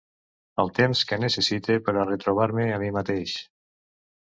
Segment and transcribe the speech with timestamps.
[0.63, 3.39] El temps que necessite per a retrobar-me a mi mateix.